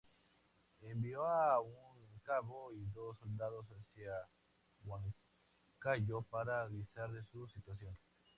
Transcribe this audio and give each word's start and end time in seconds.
Envió 0.81 1.27
a 1.27 1.61
un 1.61 2.19
cabo 2.23 2.73
y 2.73 2.85
dos 2.91 3.19
soldados 3.19 3.67
hacia 3.67 4.09
Huancayo 4.83 6.23
para 6.23 6.63
avisar 6.63 7.11
de 7.11 7.23
su 7.25 7.47
situación. 7.49 7.95